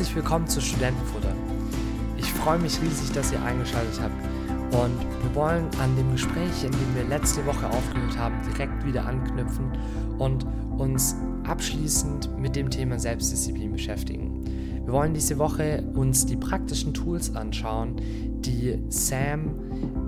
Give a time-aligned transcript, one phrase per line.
[0.00, 1.34] Herzlich willkommen zu Studentenfutter.
[2.16, 4.14] Ich freue mich riesig, dass ihr eingeschaltet habt.
[4.74, 9.04] Und wir wollen an dem Gespräch, in dem wir letzte Woche aufgehört haben, direkt wieder
[9.04, 9.70] anknüpfen
[10.18, 10.46] und
[10.78, 14.42] uns abschließend mit dem Thema Selbstdisziplin beschäftigen.
[14.86, 17.96] Wir wollen diese Woche uns die praktischen Tools anschauen,
[18.40, 19.50] die Sam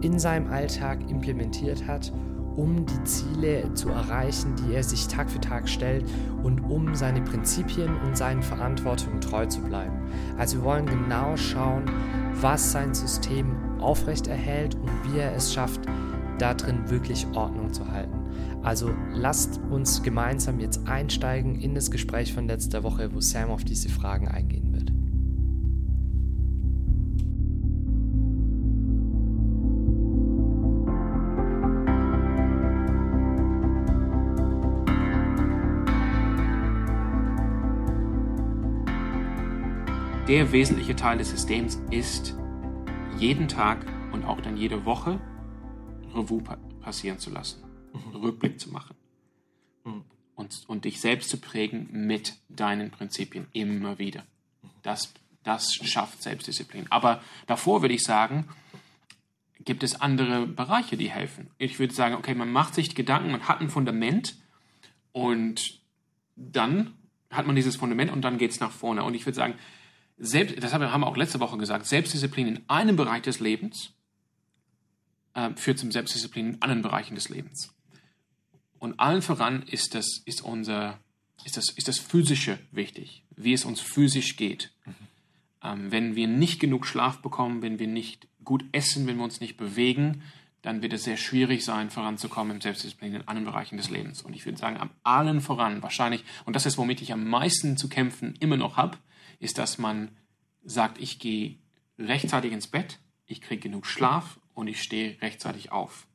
[0.01, 2.11] in seinem Alltag implementiert hat,
[2.57, 6.05] um die Ziele zu erreichen, die er sich Tag für Tag stellt
[6.43, 9.97] und um seine Prinzipien und seinen Verantwortungen treu zu bleiben.
[10.39, 11.85] Also wir wollen genau schauen,
[12.41, 15.81] was sein System aufrechterhält und wie er es schafft,
[16.39, 18.19] darin wirklich Ordnung zu halten.
[18.63, 23.65] Also lasst uns gemeinsam jetzt einsteigen in das Gespräch von letzter Woche, wo Sam auf
[23.65, 24.92] diese Fragen eingehen wird.
[40.33, 42.35] Der wesentliche Teil des Systems ist,
[43.19, 45.21] jeden Tag und auch dann jede Woche
[46.15, 46.43] Revue
[46.81, 48.17] passieren zu lassen, mhm.
[48.17, 48.97] Rückblick zu machen
[49.85, 50.05] mhm.
[50.35, 54.25] und, und dich selbst zu prägen mit deinen Prinzipien immer wieder.
[54.83, 56.87] Das, das schafft Selbstdisziplin.
[56.89, 58.49] Aber davor würde ich sagen,
[59.61, 61.51] gibt es andere Bereiche, die helfen.
[61.59, 64.37] Ich würde sagen, okay, man macht sich Gedanken, man hat ein Fundament
[65.13, 65.83] und
[66.37, 66.95] dann
[67.29, 69.05] hat man dieses Fundament und dann geht es nach vorne.
[69.05, 69.57] Und ich würde sagen,
[70.25, 73.93] selbst, das haben wir auch letzte Woche gesagt, Selbstdisziplin in einem Bereich des Lebens
[75.35, 77.75] äh, führt zum Selbstdisziplin in anderen Bereichen des Lebens.
[78.79, 81.01] Und allen voran ist das, ist unser,
[81.45, 84.71] ist das, ist das Physische wichtig, wie es uns physisch geht.
[84.87, 84.95] Mhm.
[85.65, 89.41] Ähm, wenn wir nicht genug Schlaf bekommen, wenn wir nicht gut essen, wenn wir uns
[89.41, 90.23] nicht bewegen,
[90.63, 94.23] dann wird es sehr schwierig sein, voranzukommen im Selbstdisziplin in anderen Bereichen des Lebens.
[94.23, 97.77] Und ich würde sagen, am allen voran wahrscheinlich, und das ist, womit ich am meisten
[97.77, 98.99] zu kämpfen immer noch habe,
[99.43, 100.11] ist, dass man
[100.65, 101.57] sagt, ich gehe
[101.99, 106.07] rechtzeitig ins Bett, ich kriege genug Schlaf und ich stehe rechtzeitig auf.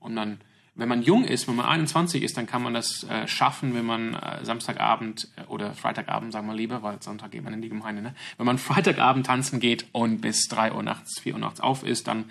[0.00, 0.40] Und dann,
[0.74, 3.86] wenn man jung ist, wenn man 21 ist, dann kann man das äh, schaffen, wenn
[3.86, 7.68] man äh, Samstagabend äh, oder Freitagabend, sagen wir lieber, weil Sonntag geht man in die
[7.68, 8.14] Gemeinde, ne?
[8.36, 12.06] wenn man Freitagabend tanzen geht und bis 3 Uhr nachts, 4 Uhr nachts auf ist,
[12.06, 12.30] dann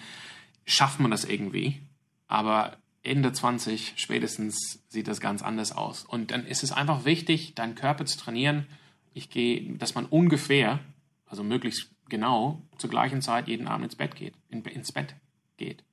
[0.65, 1.81] schafft man das irgendwie.
[2.27, 6.05] Aber Ende 20 spätestens sieht das ganz anders aus.
[6.05, 8.67] Und dann ist es einfach wichtig, deinen Körper zu trainieren.
[9.13, 10.79] Ich gehe, dass man ungefähr,
[11.25, 15.15] also möglichst genau, zur gleichen Zeit jeden Abend ins Bett geht, in, ins Bett
[15.57, 15.83] geht.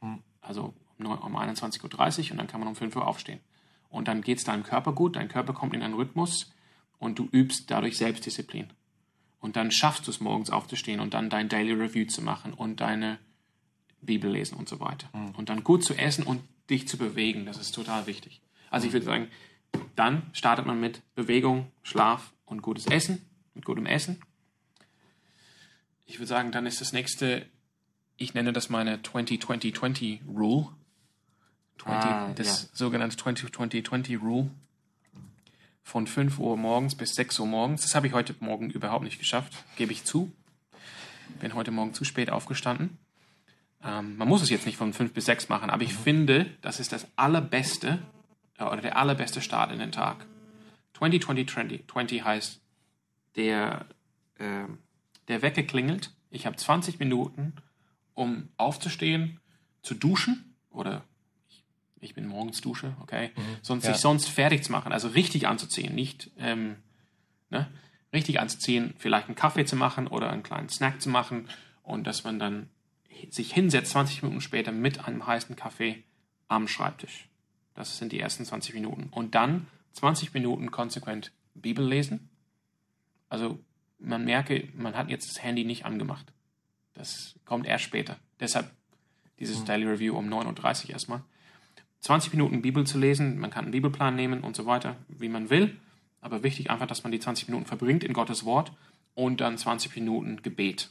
[0.00, 0.22] Hm.
[0.40, 1.82] Also um, um 21.30
[2.26, 3.40] Uhr und dann kann man um 5 Uhr aufstehen.
[3.88, 6.52] Und dann geht es deinem Körper gut, dein Körper kommt in einen Rhythmus
[6.98, 8.72] und du übst dadurch Selbstdisziplin.
[9.40, 12.80] Und dann schaffst du es morgens aufzustehen und dann dein Daily Review zu machen und
[12.80, 13.18] deine
[14.02, 15.08] Bibel lesen und so weiter.
[15.12, 15.34] Mhm.
[15.34, 18.40] Und dann gut zu essen und dich zu bewegen, das ist total wichtig.
[18.70, 19.28] Also ich würde sagen,
[19.96, 23.24] dann startet man mit Bewegung, Schlaf und gutes Essen,
[23.54, 24.20] mit gutem Essen.
[26.06, 27.46] Ich würde sagen, dann ist das nächste,
[28.16, 30.68] ich nenne das meine 20-20-20 Rule.
[31.78, 32.68] 20, ah, das ja.
[32.72, 34.50] sogenannte 20-20-20 Rule.
[35.82, 37.82] Von 5 Uhr morgens bis 6 Uhr morgens.
[37.82, 40.30] Das habe ich heute Morgen überhaupt nicht geschafft, gebe ich zu.
[41.40, 42.98] Bin heute Morgen zu spät aufgestanden.
[43.82, 46.02] Ähm, man muss es jetzt nicht von 5 bis 6 machen, aber ich mhm.
[46.02, 47.98] finde, das ist das allerbeste
[48.58, 50.26] äh, oder der allerbeste Start in den Tag.
[51.00, 52.60] 20-20-20 20 heißt,
[53.36, 53.86] der,
[54.38, 54.64] äh,
[55.28, 56.12] der Wecker klingelt.
[56.30, 57.54] Ich habe 20 Minuten,
[58.14, 59.40] um aufzustehen,
[59.82, 61.04] zu duschen oder
[61.48, 61.64] ich,
[62.00, 63.42] ich bin morgens Dusche, okay, mhm.
[63.62, 63.92] sonst ja.
[63.92, 66.76] sich sonst fertig zu machen, also richtig anzuziehen, nicht ähm,
[67.48, 67.70] ne,
[68.12, 71.48] richtig anzuziehen, vielleicht einen Kaffee zu machen oder einen kleinen Snack zu machen
[71.82, 72.68] und dass man dann
[73.30, 76.04] sich hinsetzt 20 Minuten später mit einem heißen Kaffee
[76.48, 77.28] am Schreibtisch.
[77.74, 79.08] Das sind die ersten 20 Minuten.
[79.10, 82.28] Und dann 20 Minuten konsequent Bibel lesen.
[83.28, 83.58] Also
[83.98, 86.32] man merke, man hat jetzt das Handy nicht angemacht.
[86.94, 88.18] Das kommt erst später.
[88.40, 88.70] Deshalb
[89.38, 89.64] dieses mhm.
[89.66, 91.22] Daily Review um 9.30 Uhr erstmal.
[92.00, 95.50] 20 Minuten Bibel zu lesen, man kann einen Bibelplan nehmen und so weiter, wie man
[95.50, 95.76] will.
[96.20, 98.72] Aber wichtig einfach, dass man die 20 Minuten verbringt in Gottes Wort
[99.14, 100.90] und dann 20 Minuten Gebet.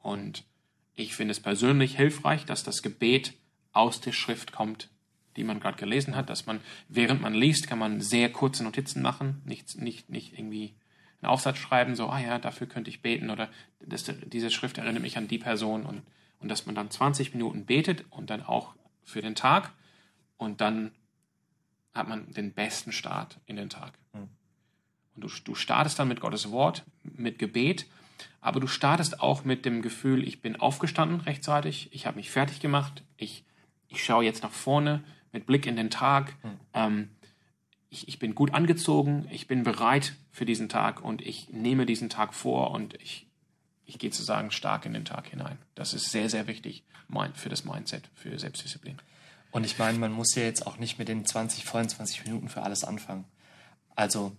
[0.00, 0.44] Und
[0.94, 3.34] ich finde es persönlich hilfreich, dass das Gebet
[3.72, 4.88] aus der Schrift kommt,
[5.36, 9.02] die man gerade gelesen hat, dass man, während man liest, kann man sehr kurze Notizen
[9.02, 10.74] machen, nicht, nicht, nicht irgendwie
[11.22, 13.48] einen Aufsatz schreiben, so, ah ja, dafür könnte ich beten oder
[13.80, 16.02] das, diese Schrift erinnert mich an die Person und,
[16.40, 18.74] und dass man dann 20 Minuten betet und dann auch
[19.04, 19.72] für den Tag
[20.36, 20.92] und dann
[21.94, 23.92] hat man den besten Start in den Tag.
[24.12, 24.28] Mhm.
[25.16, 27.86] Und du, du startest dann mit Gottes Wort, mit Gebet
[28.40, 32.60] aber du startest auch mit dem Gefühl, ich bin aufgestanden rechtzeitig, ich habe mich fertig
[32.60, 33.44] gemacht, ich,
[33.88, 36.34] ich schaue jetzt nach vorne mit Blick in den Tag.
[36.42, 36.60] Mhm.
[36.74, 37.08] Ähm,
[37.90, 42.08] ich, ich bin gut angezogen, ich bin bereit für diesen Tag und ich nehme diesen
[42.08, 43.26] Tag vor und ich,
[43.84, 45.58] ich gehe sozusagen stark in den Tag hinein.
[45.74, 46.84] Das ist sehr, sehr wichtig
[47.34, 48.96] für das Mindset, für Selbstdisziplin.
[49.50, 52.48] Und ich meine, man muss ja jetzt auch nicht mit den 20, vollen 20 Minuten
[52.48, 53.24] für alles anfangen.
[53.96, 54.32] Also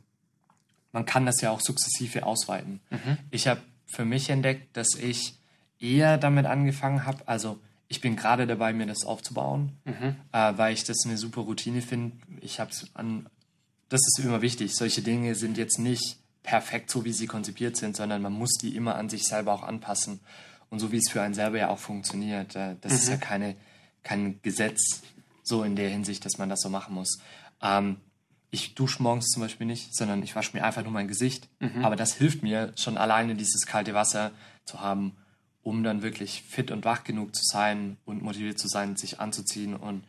[0.94, 2.80] man kann das ja auch sukzessive ausweiten.
[2.90, 3.18] Mhm.
[3.30, 5.36] Ich habe für mich entdeckt, dass ich
[5.80, 7.60] eher damit angefangen habe, also
[7.92, 10.16] ich bin gerade dabei, mir das aufzubauen, mhm.
[10.32, 12.16] äh, weil ich das eine super Routine finde.
[12.40, 13.28] Ich habe es an,
[13.90, 14.74] das ist immer wichtig.
[14.78, 18.78] Solche Dinge sind jetzt nicht perfekt so, wie sie konzipiert sind, sondern man muss die
[18.78, 20.22] immer an sich selber auch anpassen.
[20.70, 22.56] Und so wie es für einen selber ja auch funktioniert.
[22.56, 22.98] Äh, das mhm.
[22.98, 23.58] ist ja keine,
[24.04, 25.02] kein Gesetz
[25.44, 27.20] so in der Hinsicht, dass man das so machen muss.
[27.62, 27.98] Ähm,
[28.52, 31.50] ich dusche morgens zum Beispiel nicht, sondern ich wasche mir einfach nur mein Gesicht.
[31.60, 31.84] Mhm.
[31.84, 34.32] Aber das hilft mir schon alleine, dieses kalte Wasser
[34.64, 35.18] zu haben
[35.64, 39.76] um dann wirklich fit und wach genug zu sein und motiviert zu sein, sich anzuziehen
[39.76, 40.04] und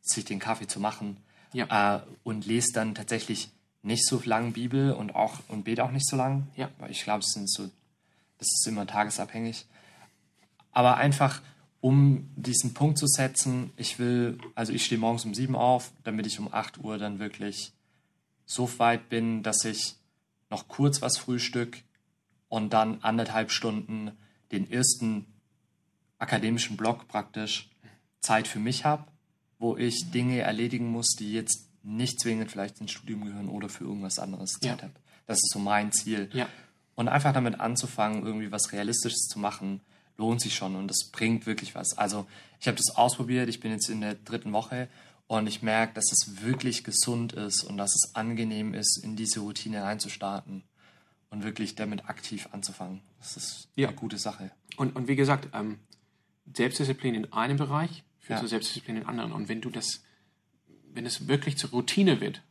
[0.00, 1.18] sich den Kaffee zu machen.
[1.52, 1.96] Ja.
[1.96, 3.50] Äh, und lese dann tatsächlich
[3.82, 6.48] nicht so lang Bibel und auch und bete auch nicht so lang.
[6.56, 6.70] Ja.
[6.78, 7.64] Weil ich glaube, es sind so,
[8.38, 9.66] das ist immer tagesabhängig.
[10.72, 11.40] Aber einfach,
[11.80, 16.26] um diesen Punkt zu setzen, ich will, also ich stehe morgens um sieben auf, damit
[16.26, 17.72] ich um acht Uhr dann wirklich
[18.46, 19.94] so weit bin, dass ich
[20.50, 21.82] noch kurz was frühstück
[22.48, 24.12] und dann anderthalb Stunden
[24.52, 25.26] den ersten
[26.18, 27.70] akademischen Block praktisch
[28.20, 29.04] Zeit für mich habe,
[29.58, 33.84] wo ich Dinge erledigen muss, die jetzt nicht zwingend vielleicht ins Studium gehören oder für
[33.84, 34.82] irgendwas anderes Zeit ja.
[34.82, 34.94] habe.
[35.26, 36.28] Das ist so mein Ziel.
[36.32, 36.48] Ja.
[36.94, 39.80] Und einfach damit anzufangen, irgendwie was Realistisches zu machen,
[40.16, 41.96] lohnt sich schon und das bringt wirklich was.
[41.96, 42.26] Also
[42.60, 44.88] ich habe das ausprobiert, ich bin jetzt in der dritten Woche
[45.28, 49.40] und ich merke, dass es wirklich gesund ist und dass es angenehm ist, in diese
[49.40, 50.64] Routine reinzustarten
[51.30, 53.00] und wirklich damit aktiv anzufangen.
[53.18, 53.88] Das ist ja.
[53.88, 54.50] eine gute Sache.
[54.76, 55.78] Und, und wie gesagt, ähm,
[56.54, 58.40] Selbstdisziplin in einem Bereich führt ja.
[58.40, 59.32] zu Selbstdisziplin in anderen.
[59.32, 60.02] Und wenn du das,
[60.92, 62.42] wenn es wirklich zur Routine wird,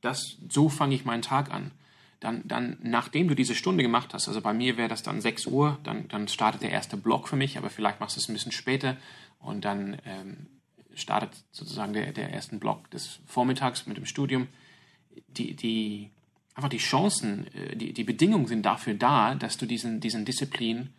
[0.00, 1.72] das, so fange ich meinen Tag an,
[2.20, 5.46] dann, dann, nachdem du diese Stunde gemacht hast, also bei mir wäre das dann 6
[5.46, 8.32] Uhr, dann, dann startet der erste Block für mich, aber vielleicht machst du es ein
[8.32, 8.96] bisschen später
[9.38, 10.46] und dann ähm,
[10.94, 14.48] startet sozusagen der, der erste Block des Vormittags mit dem Studium.
[15.28, 16.10] Die, die,
[16.58, 20.92] einfach die Chancen, äh, die, die Bedingungen sind dafür da, dass du diesen, diesen Disziplin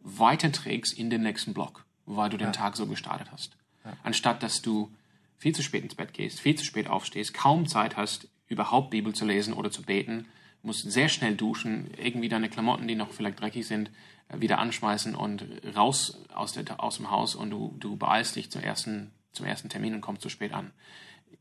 [0.00, 2.52] weiterträgst in den nächsten Block, weil du den ja.
[2.52, 3.56] Tag so gestartet hast.
[3.84, 3.92] Ja.
[4.02, 4.90] Anstatt dass du
[5.36, 9.14] viel zu spät ins Bett gehst, viel zu spät aufstehst, kaum Zeit hast, überhaupt Bibel
[9.14, 10.26] zu lesen oder zu beten,
[10.62, 13.90] musst sehr schnell duschen, irgendwie deine Klamotten, die noch vielleicht dreckig sind,
[14.30, 15.44] äh, wieder anschmeißen und
[15.76, 19.68] raus aus, der, aus dem Haus und du, du beeilst dich zum ersten, zum ersten
[19.68, 20.72] Termin und kommst zu spät an.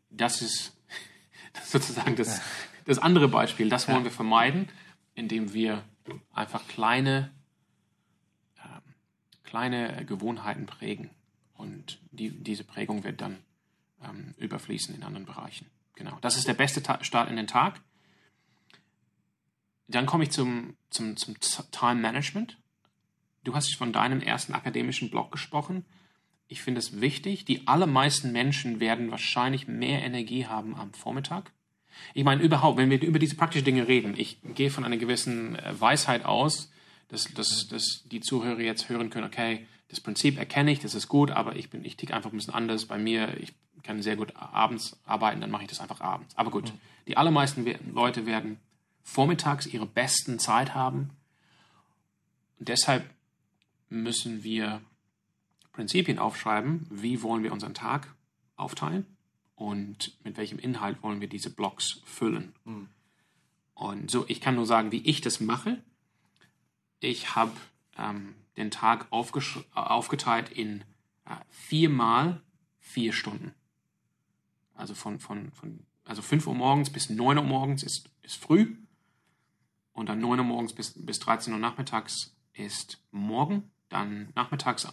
[0.10, 0.74] Das ist,
[1.54, 2.42] das ist sozusagen das,
[2.86, 4.70] das andere Beispiel, das wollen wir vermeiden,
[5.16, 5.84] indem wir
[6.34, 7.32] einfach kleine,
[8.58, 8.80] äh,
[9.44, 11.10] kleine Gewohnheiten prägen.
[11.54, 13.38] Und die, diese Prägung wird dann
[14.04, 15.68] ähm, überfließen in anderen Bereichen.
[15.96, 16.18] Genau.
[16.22, 17.80] Das ist der beste Ta Start in den Tag.
[19.88, 21.36] Dann komme ich zum, zum, zum
[21.72, 22.58] Time Management.
[23.44, 25.86] Du hast von deinem ersten akademischen Blog gesprochen.
[26.48, 27.46] Ich finde es wichtig.
[27.46, 31.52] Die allermeisten Menschen werden wahrscheinlich mehr Energie haben am Vormittag
[32.14, 35.56] ich meine, überhaupt, wenn wir über diese praktischen Dinge reden, ich gehe von einer gewissen
[35.56, 36.72] äh, Weisheit aus,
[37.10, 41.08] dass, dass, dass die Zuhörer jetzt hören können, okay, das Prinzip erkenne ich, das ist
[41.08, 42.86] gut, aber ich bin, ich ticke einfach ein bisschen anders.
[42.86, 46.36] Bei mir, ich kann sehr gut abends arbeiten, dann mache ich das einfach abends.
[46.36, 46.80] Aber gut, mhm.
[47.08, 48.60] die allermeisten Leute werden
[49.04, 51.12] vormittags ihre besten Zeit haben.
[52.60, 53.08] Und deshalb
[53.90, 54.82] müssen wir
[55.74, 58.16] Prinzipien aufschreiben, wie wollen wir unseren Tag
[58.56, 59.13] aufteilen
[59.64, 62.54] und mit welchem Inhalt wollen wir diese Blocks füllen.
[62.66, 62.90] Mhm.
[63.74, 65.82] Und so, ich kann nur sagen, wie ich das mache.
[67.00, 67.54] Ich habe
[67.98, 70.82] ähm, den Tag aufgeteilt in
[71.24, 72.42] äh, viermal
[72.82, 73.54] vier Stunden.
[74.74, 78.76] Also von, von, von also 5 Uhr morgens bis 9 Uhr morgens ist, ist früh.
[79.94, 83.72] Und dann 9 Uhr morgens bis, bis 13 Uhr nachmittags ist morgen.
[83.88, 84.90] Dann nachmittags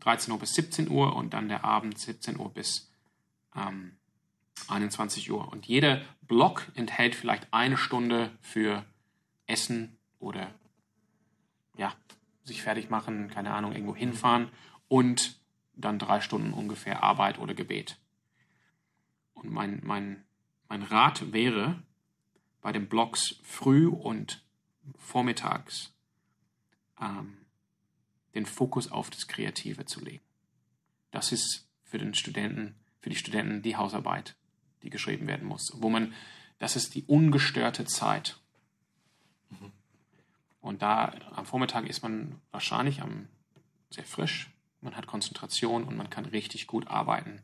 [0.00, 2.90] 13 Uhr bis 17 Uhr und dann der Abend 17 Uhr bis
[3.54, 3.98] ähm,
[4.68, 5.48] 21 Uhr.
[5.48, 8.84] Und jeder Block enthält vielleicht eine Stunde für
[9.46, 10.54] Essen oder
[11.76, 11.92] ja,
[12.44, 14.48] sich fertig machen, keine Ahnung, irgendwo hinfahren
[14.88, 15.38] und
[15.74, 17.98] dann drei Stunden ungefähr Arbeit oder Gebet.
[19.34, 20.24] Und mein, mein,
[20.68, 21.82] mein Rat wäre,
[22.60, 24.42] bei den Blocks früh und
[24.96, 25.92] vormittags
[27.00, 27.38] ähm,
[28.34, 30.24] den Fokus auf das Kreative zu legen.
[31.10, 34.36] Das ist für den Studenten, für die Studenten die Hausarbeit
[34.84, 35.72] die geschrieben werden muss.
[35.76, 36.14] Wo man,
[36.58, 38.38] das ist die ungestörte Zeit.
[39.50, 39.72] Mhm.
[40.60, 43.28] Und da am Vormittag ist man wahrscheinlich am,
[43.90, 44.50] sehr frisch,
[44.80, 47.42] man hat Konzentration und man kann richtig gut arbeiten.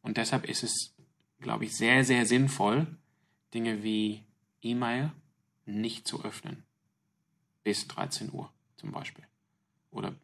[0.00, 0.94] Und deshalb ist es,
[1.40, 2.86] glaube ich, sehr, sehr sinnvoll,
[3.54, 4.24] Dinge wie
[4.62, 5.12] E-Mail
[5.66, 6.64] nicht zu öffnen.
[7.62, 9.24] Bis 13 Uhr zum Beispiel.
[9.90, 10.14] Oder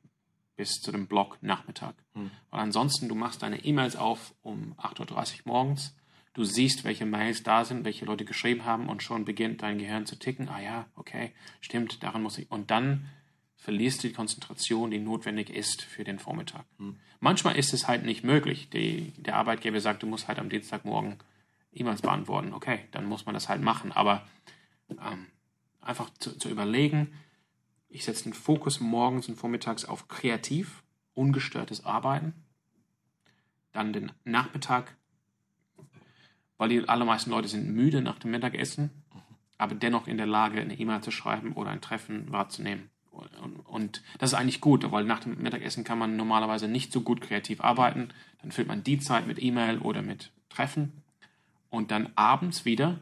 [0.56, 1.94] bis zu dem Blog Nachmittag.
[2.14, 2.30] Hm.
[2.50, 5.94] Weil ansonsten, du machst deine E-Mails auf um 8.30 Uhr morgens,
[6.38, 10.06] du siehst, welche Mails da sind, welche Leute geschrieben haben und schon beginnt dein Gehirn
[10.06, 10.48] zu ticken.
[10.48, 12.48] Ah ja, okay, stimmt, daran muss ich.
[12.48, 13.08] Und dann
[13.56, 16.64] verlierst du die Konzentration, die notwendig ist für den Vormittag.
[17.18, 18.70] Manchmal ist es halt nicht möglich.
[18.70, 21.16] Die, der Arbeitgeber sagt, du musst halt am Dienstagmorgen
[21.72, 22.54] E-Mails beantworten.
[22.54, 23.90] Okay, dann muss man das halt machen.
[23.90, 24.24] Aber
[24.90, 25.26] ähm,
[25.80, 27.12] einfach zu, zu überlegen,
[27.88, 32.32] ich setze den Fokus morgens und vormittags auf kreativ, ungestörtes Arbeiten.
[33.72, 34.96] Dann den Nachmittag,
[36.58, 38.90] weil die allermeisten Leute sind müde nach dem Mittagessen,
[39.56, 42.90] aber dennoch in der Lage, eine E-Mail zu schreiben oder ein Treffen wahrzunehmen.
[43.42, 47.00] Und, und das ist eigentlich gut, weil nach dem Mittagessen kann man normalerweise nicht so
[47.00, 48.10] gut kreativ arbeiten.
[48.42, 51.02] Dann füllt man die Zeit mit E-Mail oder mit Treffen.
[51.70, 53.00] Und dann abends wieder,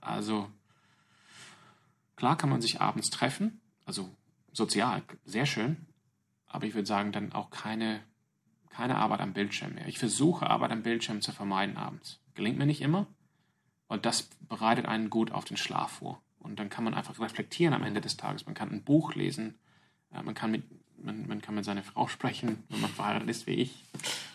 [0.00, 0.48] also
[2.16, 4.08] klar kann man sich abends treffen, also
[4.52, 5.76] sozial, sehr schön,
[6.46, 8.00] aber ich würde sagen, dann auch keine,
[8.70, 9.86] keine Arbeit am Bildschirm mehr.
[9.88, 12.20] Ich versuche Arbeit am Bildschirm zu vermeiden abends.
[12.38, 13.08] Gelingt mir nicht immer,
[13.88, 16.22] weil das bereitet einen gut auf den Schlaf vor.
[16.38, 18.46] Und dann kann man einfach reflektieren am Ende des Tages.
[18.46, 19.56] Man kann ein Buch lesen,
[20.12, 20.62] äh, man kann mit,
[21.02, 23.82] man, man kann mit seiner Frau sprechen, wenn man verheiratet ist wie ich,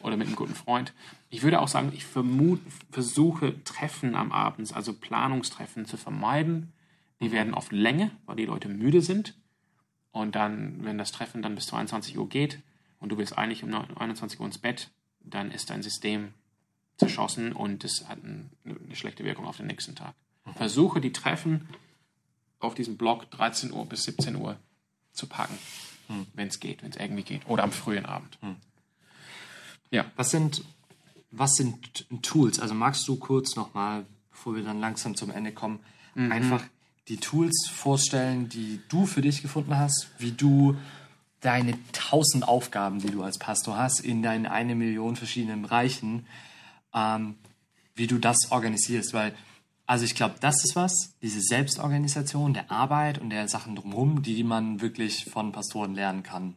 [0.02, 0.92] oder mit einem guten Freund.
[1.30, 6.74] Ich würde auch sagen, ich vermute, versuche Treffen am Abend, also Planungstreffen zu vermeiden.
[7.22, 9.34] Die werden oft länger, weil die Leute müde sind.
[10.12, 12.60] Und dann, wenn das Treffen dann bis 22 Uhr geht
[13.00, 14.92] und du willst eigentlich um 21 Uhr ins Bett,
[15.22, 16.34] dann ist dein System
[16.98, 20.14] zerschossen und es hat ein, eine schlechte Wirkung auf den nächsten Tag.
[20.56, 21.68] Versuche die Treffen
[22.60, 24.58] auf diesem Block 13 Uhr bis 17 Uhr
[25.14, 25.58] zu packen,
[26.34, 27.48] wenn es geht, wenn es irgendwie geht.
[27.48, 28.38] Oder am frühen Abend.
[29.90, 30.06] Ja.
[30.16, 30.64] Was sind,
[31.32, 32.60] was sind Tools?
[32.60, 35.80] Also magst du kurz nochmal, bevor wir dann langsam zum Ende kommen,
[36.16, 36.64] einfach
[37.08, 40.78] die Tools vorstellen, die du für dich gefunden hast, wie du
[41.42, 46.26] deine tausend Aufgaben, die du als Pastor hast, in deinen eine Million verschiedenen Bereichen,
[46.94, 47.36] ähm,
[47.96, 49.14] wie du das organisierst.
[49.14, 49.34] Weil,
[49.86, 54.44] also ich glaube, das ist was, diese Selbstorganisation der Arbeit und der Sachen drumherum, die
[54.44, 56.56] man wirklich von Pastoren lernen kann.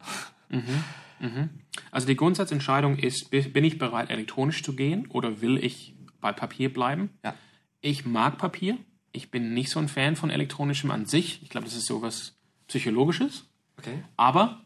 [1.91, 6.31] Also die Grundsatzentscheidung ist, bi- bin ich bereit, elektronisch zu gehen oder will ich bei
[6.31, 7.09] Papier bleiben?
[7.23, 7.33] Ja.
[7.81, 8.77] Ich mag Papier.
[9.11, 11.41] Ich bin nicht so ein Fan von elektronischem an sich.
[11.41, 12.35] Ich glaube, das ist sowas
[12.67, 13.45] Psychologisches.
[13.77, 14.03] Okay.
[14.15, 14.61] Aber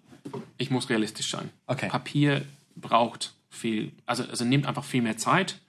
[0.57, 1.49] ich muss realistisch sein.
[1.67, 1.87] Okay.
[1.87, 5.59] Papier braucht viel, also, also nimmt einfach viel mehr Zeit.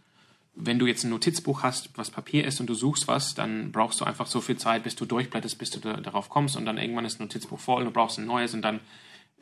[0.54, 4.00] Wenn du jetzt ein Notizbuch hast, was Papier ist und du suchst was, dann brauchst
[4.00, 6.78] du einfach so viel Zeit, bis du durchblätterst, bis du da, darauf kommst und dann
[6.78, 8.80] irgendwann ist ein Notizbuch voll und du brauchst ein neues und dann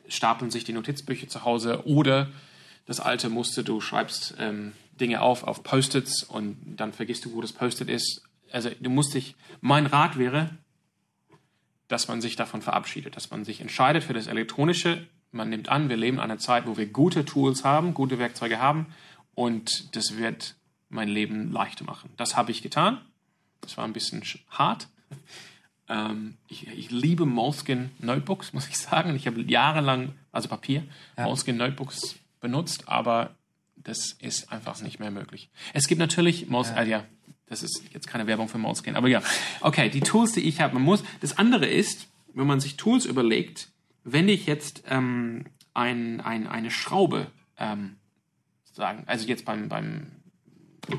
[0.07, 2.29] stapeln sich die Notizbücher zu Hause oder
[2.85, 7.41] das alte musste, du schreibst ähm, Dinge auf auf Post-its und dann vergisst du, wo
[7.41, 8.23] das Post-it ist.
[8.51, 10.49] Also du musst dich, mein Rat wäre,
[11.87, 15.07] dass man sich davon verabschiedet, dass man sich entscheidet für das Elektronische.
[15.31, 18.59] Man nimmt an, wir leben in einer Zeit, wo wir gute Tools haben, gute Werkzeuge
[18.59, 18.87] haben
[19.33, 20.55] und das wird
[20.89, 22.09] mein Leben leichter machen.
[22.17, 22.99] Das habe ich getan.
[23.61, 24.87] Das war ein bisschen sch- hart.
[25.87, 29.15] Ähm, ich, ich liebe Moleskin Notebooks, muss ich sagen.
[29.15, 30.83] Ich habe jahrelang, also Papier,
[31.17, 33.35] Moleskin Notebooks benutzt, aber
[33.77, 35.49] das ist einfach nicht mehr möglich.
[35.73, 36.83] Es gibt natürlich Moleskin, ja.
[36.99, 37.05] ja,
[37.47, 39.21] das ist jetzt keine Werbung für Moleskin, aber ja.
[39.61, 43.05] Okay, die Tools, die ich habe, man muss, das andere ist, wenn man sich Tools
[43.05, 43.69] überlegt,
[44.03, 47.27] wenn ich jetzt ähm, ein, ein, eine Schraube
[47.57, 47.97] ähm,
[48.73, 50.07] sagen, also jetzt beim, beim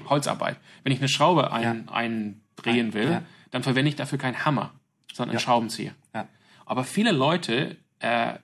[0.09, 3.23] Holzarbeit, wenn ich eine Schraube ein, eindrehen will, Ja.
[3.51, 4.73] dann verwende ich dafür keinen Hammer,
[5.13, 5.95] sondern einen Schraubenzieher.
[6.15, 6.29] Ja.
[6.65, 8.35] Aber viele Leute äh,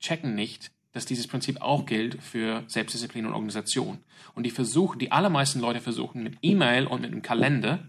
[0.00, 3.98] checken nicht, dass dieses Prinzip auch gilt für Selbstdisziplin und Organisation.
[4.34, 7.80] Und die versuchen, die allermeisten Leute versuchen mit E-Mail und mit einem Kalender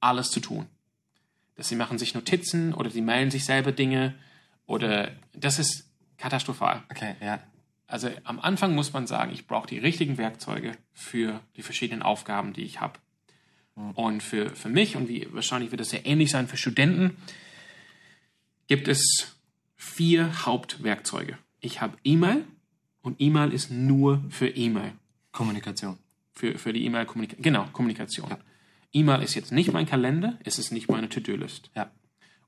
[0.00, 0.66] alles zu tun.
[1.56, 4.14] Dass sie machen sich Notizen oder sie mailen sich selber Dinge
[4.66, 6.82] oder das ist katastrophal.
[6.90, 7.40] Okay, ja.
[7.86, 12.52] Also am Anfang muss man sagen, ich brauche die richtigen Werkzeuge für die verschiedenen Aufgaben,
[12.52, 12.98] die ich habe.
[13.94, 17.16] Und für, für mich, und wie wahrscheinlich wird es sehr ähnlich sein für Studenten,
[18.66, 19.36] gibt es
[19.76, 21.38] vier Hauptwerkzeuge.
[21.60, 22.44] Ich habe E-Mail
[23.02, 24.92] und E-Mail ist nur für E-Mail.
[25.30, 25.98] Kommunikation.
[26.32, 27.42] Für, für die E-Mail-Kommunikation.
[27.42, 28.34] Genau, Kommunikation.
[28.92, 31.70] E-Mail ist jetzt nicht mein Kalender, es ist nicht meine To-Do-List.
[31.74, 31.90] Ja.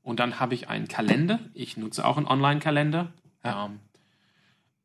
[0.03, 1.41] Und dann habe ich einen Kalender.
[1.55, 3.13] Ich nutze auch einen Online-Kalender.
[3.45, 3.81] Ähm,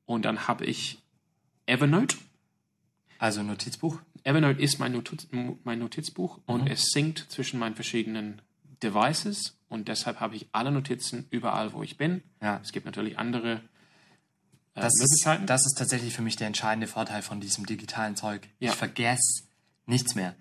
[0.05, 1.00] und dann habe ich
[1.65, 2.17] Evernote.
[3.20, 4.00] Also Notizbuch.
[4.25, 5.27] Evernote ist mein, Notiz,
[5.63, 6.43] mein Notizbuch Mhm.
[6.48, 8.41] und es synkt zwischen meinen verschiedenen
[8.82, 12.22] Devices und deshalb habe ich alle Notizen überall, wo ich bin.
[12.41, 12.60] Ja.
[12.62, 13.62] Es gibt natürlich andere
[14.75, 15.46] äh, Das ist, Möglichkeiten.
[15.46, 18.48] das ist tatsächlich für mich der entscheidende Vorteil von diesem digitalen Zeug.
[18.60, 18.72] Ja.
[18.72, 19.43] Ich vergesse
[19.86, 20.36] nichts mehr.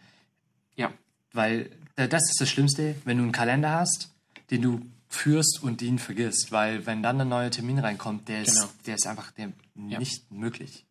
[0.75, 0.93] ja,
[1.33, 4.12] Weil äh, das ist das Schlimmste, wenn du einen Kalender hast,
[4.52, 8.54] den du führst und den vergisst, weil wenn dann ein neuer Termin reinkommt, der ist,
[8.61, 8.73] Genau.
[8.87, 10.85] der ist einfach der nicht möglich.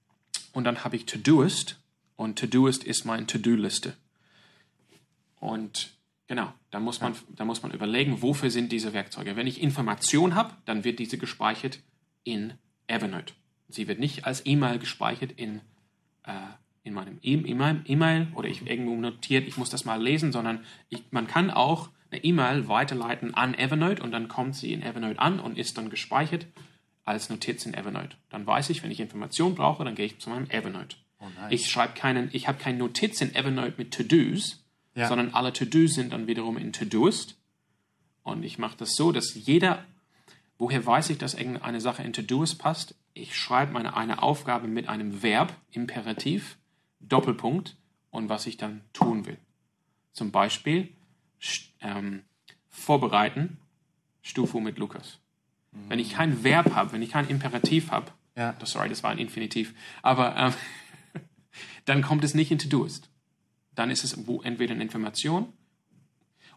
[0.51, 1.79] Und dann habe ich Todoist
[2.17, 3.95] und Todoist ist meine To-Do-Liste.
[5.39, 5.93] Und
[6.27, 9.35] genau, da muss, man, da muss man überlegen, wofür sind diese Werkzeuge.
[9.35, 11.79] Wenn ich Information habe, dann wird diese gespeichert
[12.23, 12.53] in
[12.87, 13.33] Evernote.
[13.69, 15.61] Sie wird nicht als E-Mail gespeichert in,
[16.25, 16.33] äh,
[16.83, 20.63] in meinem E- E-Mail E-Mail oder ich irgendwo notiert, ich muss das mal lesen, sondern
[20.89, 25.19] ich, man kann auch eine E-Mail weiterleiten an Evernote und dann kommt sie in Evernote
[25.19, 26.45] an und ist dann gespeichert
[27.05, 28.15] als Notiz in Evernote.
[28.29, 30.97] Dann weiß ich, wenn ich Information brauche, dann gehe ich zu meinem Evernote.
[31.19, 31.51] Oh, nice.
[31.51, 34.63] Ich schreibe keinen, ich habe keine Notiz in Evernote mit To-Dos,
[34.95, 35.07] Ja.
[35.07, 37.37] sondern alle To-Dos sind dann wiederum in Todoist.
[38.23, 39.85] Und ich mache das so, dass jeder,
[40.57, 42.95] woher weiß ich, dass irgendeine Sache in Todoist passt?
[43.13, 46.57] Ich schreibe meine eine Aufgabe mit einem Verb, Imperativ,
[46.99, 47.77] Doppelpunkt
[48.09, 49.37] und was ich dann tun will.
[50.13, 50.89] Zum Beispiel
[51.81, 52.23] ähm,
[52.69, 53.57] vorbereiten,
[54.21, 55.19] Stufu mit Lukas.
[55.87, 58.53] Wenn ich kein Verb habe, wenn ich kein Imperativ habe, Ja.
[58.59, 60.53] das, sorry, das war ein Infinitiv, aber ähm,
[61.85, 63.09] dann kommt es nicht in Todoist.
[63.73, 65.53] Dann ist es entweder eine Information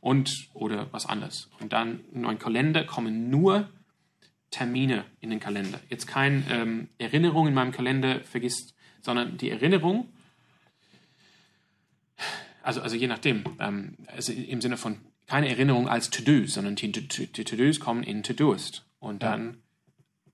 [0.00, 1.48] und oder was anderes.
[1.60, 3.68] Und dann in meinen Kalender kommen nur
[4.50, 5.80] Termine in den Kalender.
[5.88, 10.08] Jetzt kein ähm, Erinnerung in meinem Kalender vergisst, sondern die Erinnerung,
[12.64, 16.92] also, also je nachdem, ähm, also im Sinne von keine Erinnerung als To-Dos, sondern die,
[16.92, 18.84] To-Dos kommen in To-Doist.
[18.98, 19.58] Und dann,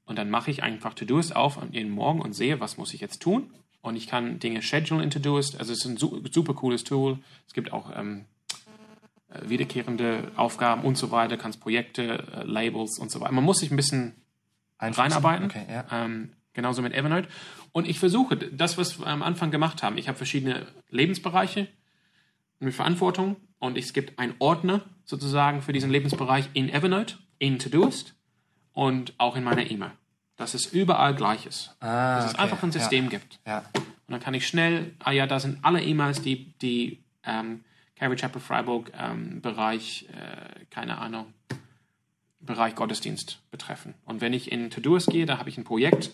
[0.04, 3.00] und dann mache ich einfach To-Doist auf an jeden Morgen und sehe, was muss ich
[3.00, 3.52] jetzt tun.
[3.82, 5.58] Und ich kann Dinge schedulen in To-Doist.
[5.58, 7.18] Also es ist ein su super cooles Tool.
[7.46, 8.26] Es gibt auch ähm,
[9.28, 13.32] äh, wiederkehrende Aufgaben und so weiter, kannst Projekte, äh, Labels und so weiter.
[13.32, 14.14] Man muss sich ein bisschen
[14.78, 15.46] reinarbeiten.
[15.46, 15.86] Okay, ja.
[15.90, 17.28] ähm, genauso mit Evernote.
[17.72, 19.96] Und ich versuche das, was wir am Anfang gemacht haben.
[19.96, 21.68] Ich habe verschiedene Lebensbereiche
[22.60, 28.14] mit Verantwortung und es gibt einen Ordner sozusagen für diesen Lebensbereich in Evernote, in Todoist
[28.72, 29.92] und auch in meiner E-Mail.
[30.36, 31.76] Dass es überall gleich ist.
[31.80, 33.40] Ah, dass es okay, einfach ein System gibt.
[33.46, 33.64] Ja.
[33.74, 37.64] Und dann kann ich schnell, ah ja, da sind alle E-Mails, die, die ähm,
[37.96, 41.32] Calvary Chapel Freiburg ähm, Bereich, äh, keine Ahnung,
[42.40, 43.94] Bereich Gottesdienst betreffen.
[44.06, 46.10] Und wenn ich in Todoist gehe, da habe ich ein Projekt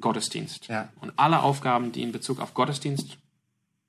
[0.00, 0.68] Gottesdienst.
[0.68, 0.88] Ja.
[1.00, 3.18] Und alle Aufgaben, die in Bezug auf Gottesdienst,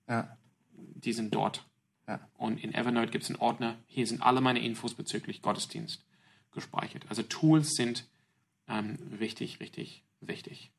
[0.10, 0.36] Ja.
[0.74, 1.64] die sind dort.
[2.10, 2.20] Ja.
[2.38, 6.04] Und in Evernote gibt es einen Ordner, hier sind alle meine Infos bezüglich Gottesdienst
[6.52, 7.04] gespeichert.
[7.08, 8.04] Also Tools sind
[8.68, 10.72] ähm, richtig, richtig wichtig.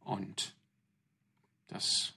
[0.00, 0.54] Und
[1.68, 2.14] das,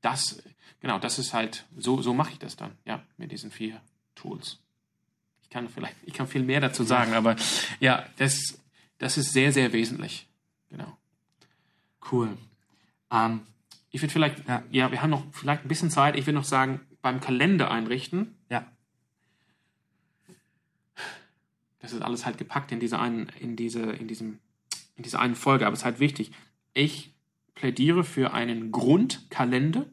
[0.00, 0.42] das,
[0.80, 3.80] genau, das ist halt, so, so mache ich das dann, ja, mit diesen vier
[4.16, 4.58] Tools.
[5.42, 7.36] Ich kann vielleicht, ich kann viel mehr dazu sagen, aber
[7.78, 8.58] ja, das,
[8.98, 10.26] das ist sehr, sehr wesentlich.
[10.70, 10.98] Genau.
[12.10, 12.36] Cool.
[13.12, 13.42] Ähm,
[13.90, 14.64] Ich würde vielleicht, Ja.
[14.70, 14.90] ja.
[14.90, 16.16] wir haben noch vielleicht ein bisschen Zeit.
[16.16, 18.66] Ich würde noch sagen, beim Kalender einrichten, ja.
[21.78, 24.40] das ist alles halt gepackt in dieser einen, in diese, in diesem,
[24.94, 26.32] in dieser einen Folge, aber es ist halt wichtig.
[26.74, 27.14] Ich
[27.54, 29.86] plädiere für einen Grundkalender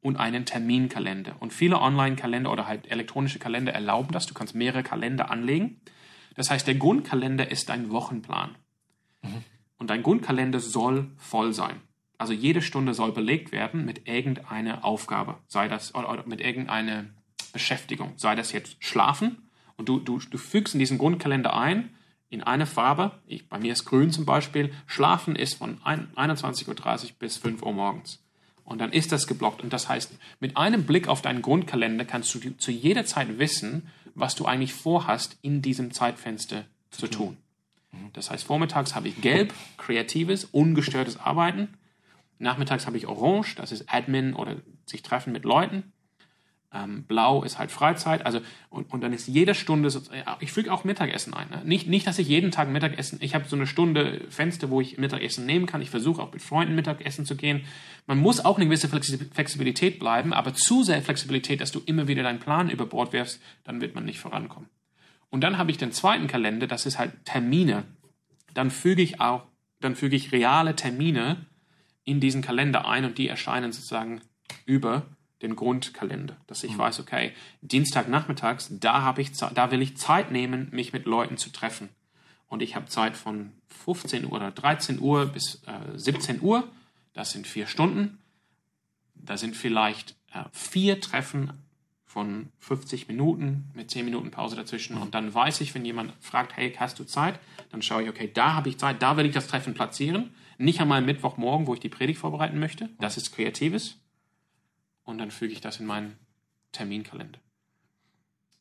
[0.00, 1.36] und einen Terminkalender.
[1.38, 4.26] Und viele Online-Kalender oder halt elektronische Kalender erlauben das.
[4.26, 5.80] Du kannst mehrere Kalender anlegen.
[6.34, 8.56] Das heißt, der Grundkalender ist dein Wochenplan.
[9.78, 11.80] Und dein Grundkalender soll voll sein.
[12.20, 17.06] Also jede Stunde soll belegt werden mit irgendeiner Aufgabe, sei das oder, mit irgendeiner
[17.54, 21.88] Beschäftigung, sei das jetzt Schlafen und du, du, du fügst in diesen Grundkalender ein
[22.28, 26.68] in eine Farbe, ich, bei mir ist grün zum Beispiel, Schlafen ist von ein- 21.30
[26.68, 28.22] Uhr bis 5 Uhr morgens.
[28.64, 29.62] Und dann ist das geblockt.
[29.62, 33.88] Und das heißt, mit einem Blick auf deinen Grundkalender kannst du zu jeder Zeit wissen,
[34.14, 37.38] was du eigentlich vorhast, in diesem Zeitfenster zu tun.
[38.12, 41.74] Das heißt, vormittags habe ich gelb, kreatives, ungestörtes Arbeiten.
[42.40, 45.92] Nachmittags habe ich orange, das ist Admin oder sich treffen mit Leuten.
[46.72, 48.24] Ähm, blau ist halt Freizeit.
[48.24, 51.50] Also, und, und dann ist jede Stunde, ja, ich füge auch Mittagessen ein.
[51.50, 51.62] Ne?
[51.64, 54.96] Nicht, nicht, dass ich jeden Tag Mittagessen, ich habe so eine Stunde Fenster, wo ich
[54.96, 55.82] Mittagessen nehmen kann.
[55.82, 57.64] Ich versuche auch mit Freunden Mittagessen zu gehen.
[58.06, 62.06] Man muss auch eine gewisse Flexi- Flexibilität bleiben, aber zu sehr Flexibilität, dass du immer
[62.06, 64.68] wieder deinen Plan über Bord wirfst, dann wird man nicht vorankommen.
[65.28, 67.82] Und dann habe ich den zweiten Kalender, das ist halt Termine.
[68.54, 69.42] Dann füge ich auch,
[69.80, 71.46] dann füge ich reale Termine
[72.10, 74.20] in diesen Kalender ein und die erscheinen sozusagen
[74.66, 75.06] über
[75.42, 80.30] den Grundkalender, dass ich weiß, okay, Dienstagnachmittags, da habe ich, Ze- da will ich Zeit
[80.30, 81.88] nehmen, mich mit Leuten zu treffen.
[82.48, 83.52] Und ich habe Zeit von
[83.84, 86.68] 15 Uhr oder 13 Uhr bis äh, 17 Uhr.
[87.14, 88.18] Das sind vier Stunden.
[89.14, 91.52] Da sind vielleicht äh, vier Treffen
[92.04, 94.96] von 50 Minuten mit 10 Minuten Pause dazwischen.
[94.98, 97.38] Und dann weiß ich, wenn jemand fragt, hey, hast du Zeit?
[97.70, 100.34] Dann schaue ich, okay, da habe ich Zeit, da will ich das Treffen platzieren.
[100.60, 102.90] Nicht einmal Mittwochmorgen, wo ich die Predigt vorbereiten möchte.
[102.98, 103.96] Das ist Kreatives.
[105.04, 106.18] Und dann füge ich das in meinen
[106.72, 107.38] Terminkalender.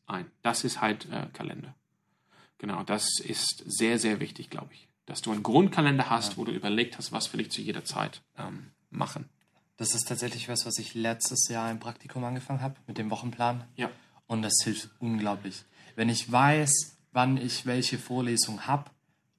[0.07, 0.25] ein.
[0.41, 1.75] Das ist halt äh, Kalender.
[2.57, 4.87] Genau, das ist sehr, sehr wichtig, glaube ich.
[5.07, 6.37] Dass du einen Grundkalender hast, ja.
[6.37, 9.27] wo du überlegt hast, was will ich zu jeder Zeit ähm, machen.
[9.75, 13.65] Das ist tatsächlich was, was ich letztes Jahr im Praktikum angefangen habe, mit dem Wochenplan.
[13.75, 13.91] Ja.
[14.25, 15.65] Und das hilft unglaublich.
[15.97, 18.89] Wenn ich weiß, wann ich welche Vorlesung habe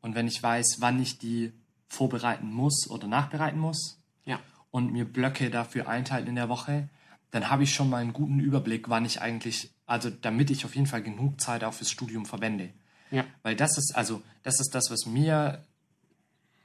[0.03, 1.55] und wenn ich weiß, wann ich die
[1.90, 4.40] vorbereiten muss oder nachbereiten muss ja.
[4.70, 6.88] und mir Blöcke dafür einteilen in der Woche,
[7.31, 10.74] dann habe ich schon mal einen guten Überblick, wann ich eigentlich, also damit ich auf
[10.74, 12.70] jeden Fall genug Zeit auch fürs Studium verwende.
[13.11, 13.24] Ja.
[13.42, 15.62] Weil das ist, also, das ist das, was mir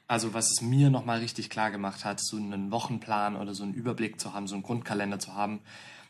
[0.07, 3.73] also was es mir nochmal richtig klar gemacht hat, so einen Wochenplan oder so einen
[3.73, 5.61] Überblick zu haben, so einen Grundkalender zu haben,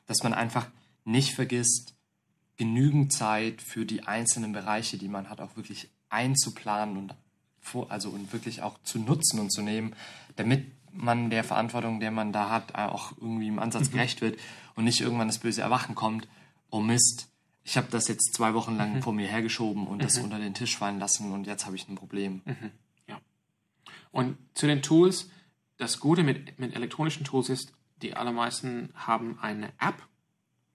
[0.06, 0.68] dass man einfach
[1.06, 1.96] nicht vergisst,
[2.58, 7.16] genügend Zeit für die einzelnen Bereiche, die man hat, auch wirklich einzuplanen und
[7.90, 9.96] also und wirklich auch zu nutzen und zu nehmen,
[10.36, 13.94] damit man der Verantwortung, der man da hat, auch irgendwie im Ansatz mhm.
[13.94, 14.40] gerecht wird
[14.76, 16.28] und nicht irgendwann das böse Erwachen kommt,
[16.70, 17.30] oh Mist,
[17.64, 19.02] ich habe das jetzt zwei Wochen lang mhm.
[19.02, 20.02] vor mir hergeschoben und mhm.
[20.02, 22.42] das unter den Tisch fallen lassen und jetzt habe ich ein Problem.
[22.46, 22.72] Mhm.
[24.16, 25.30] Und zu den Tools,
[25.76, 30.08] das Gute mit, mit elektronischen Tools ist, die allermeisten haben eine App,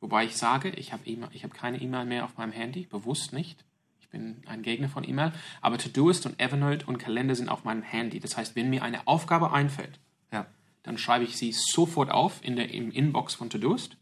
[0.00, 3.64] wobei ich sage, ich habe e hab keine E-Mail mehr auf meinem Handy, bewusst nicht.
[4.10, 8.18] Bin ein Gegner von E-Mail, aber Todoist und Evernote und Kalender sind auf meinem Handy.
[8.18, 10.00] Das heißt, wenn mir eine Aufgabe einfällt,
[10.32, 10.46] ja.
[10.82, 13.96] dann schreibe ich sie sofort auf in der im Inbox von Todoist.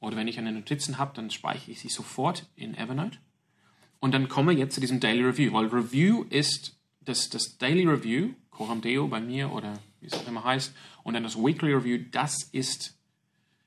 [0.00, 3.18] Oder wenn ich eine Notizen habe, dann speichere ich sie sofort in Evernote.
[3.98, 8.34] Und dann komme jetzt zu diesem Daily Review, weil Review ist das, das Daily Review,
[8.50, 12.04] Coram Deo bei mir oder wie es auch immer heißt, und dann das Weekly Review,
[12.12, 12.96] das ist,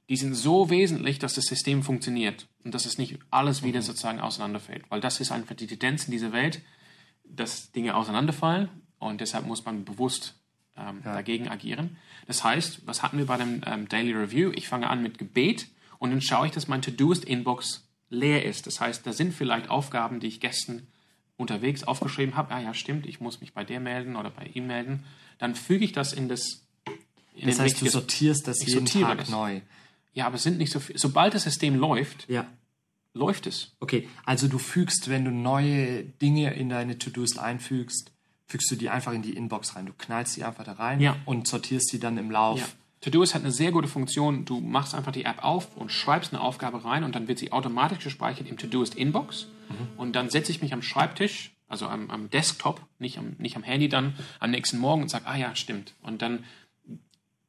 [0.08, 3.84] die sind so wesentlich, dass das System funktioniert und dass es nicht alles wieder mhm.
[3.84, 4.84] sozusagen auseinanderfällt.
[4.90, 6.62] Weil das ist einfach die Tendenz in dieser Welt,
[7.24, 8.70] dass Dinge auseinanderfallen
[9.00, 10.36] und deshalb muss man bewusst
[10.78, 11.14] ähm, ja.
[11.14, 11.98] dagegen agieren.
[12.28, 14.52] Das heißt, was hatten wir bei dem ähm, Daily Review?
[14.54, 15.68] Ich fange an mit Gebet
[16.00, 18.68] und dann schaue ich, dass mein To-Doist-Inbox leer ist.
[18.68, 20.88] Das heißt, da sind vielleicht Aufgaben, die ich gestern
[21.38, 24.68] unterwegs aufgeschrieben habe, ah ja, stimmt, ich muss mich bei der melden oder bei ihm
[24.68, 25.04] melden,
[25.40, 26.66] dann füge ich das in das.
[27.34, 29.30] In das heißt, du sortierst das jeden Tag das.
[29.30, 29.62] neu.
[30.14, 31.00] Ja, aber es sind nicht so viele.
[31.00, 32.46] Sobald das System läuft, ja.
[33.14, 33.76] läuft es.
[33.80, 38.12] Okay, also du fügst, wenn du neue Dinge in deine To-Dos einfügst,
[38.46, 39.86] fügst du die einfach in die Inbox rein.
[39.86, 41.16] Du knallst die einfach da rein ja.
[41.26, 42.60] und sortierst sie dann im Lauf.
[42.60, 42.68] Ja.
[43.02, 44.46] To-Doist hat eine sehr gute Funktion.
[44.46, 47.52] Du machst einfach die App auf und schreibst eine Aufgabe rein und dann wird sie
[47.52, 49.48] automatisch gespeichert im To-Doist Inbox.
[49.70, 49.88] Mhm.
[49.98, 53.64] Und dann setze ich mich am Schreibtisch, also am, am Desktop, nicht am, nicht am
[53.64, 55.96] Handy dann, am nächsten Morgen und sage, ah ja, stimmt.
[56.04, 56.44] Und dann,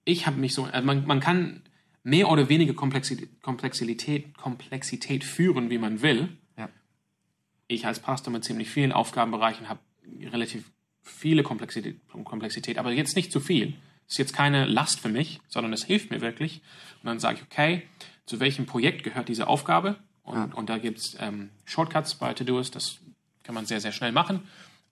[0.05, 1.63] ich habe mich so, also man, man kann
[2.03, 6.37] mehr oder weniger Komplexität, Komplexität, Komplexität führen, wie man will.
[6.57, 6.69] Ja.
[7.69, 9.81] Ich als Pastor mit ziemlich vielen Aufgabenbereichen habe
[10.31, 10.71] relativ
[11.03, 13.75] viele Komplexität, Komplexität, aber jetzt nicht zu viel
[14.09, 16.61] ist jetzt keine Last für mich, sondern es hilft mir wirklich.
[17.03, 17.83] Und dann sage ich, okay,
[18.27, 19.97] zu welchem Projekt gehört diese Aufgabe?
[20.23, 20.45] Und, ja.
[20.55, 22.99] und da gibt es ähm, Shortcuts bei Todoist, das
[23.43, 24.43] kann man sehr, sehr schnell machen.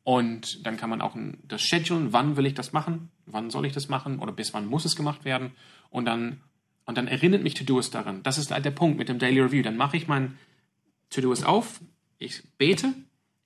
[0.02, 3.72] Und dann kann man auch das schedulen, wann will ich das machen, wann soll ich
[3.72, 5.52] das machen oder bis wann muss es gemacht werden.
[5.90, 6.40] Und dann,
[6.86, 8.22] und dann erinnert mich Todoist daran.
[8.22, 9.62] Das ist halt der Punkt mit dem Daily Review.
[9.62, 10.38] Dann mache ich mein
[11.10, 11.80] Todoist auf,
[12.18, 12.94] ich bete,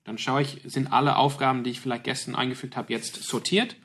[0.03, 3.75] dann schaue ich, sind alle Aufgaben, die ich vielleicht gestern eingefügt habe, jetzt sortiert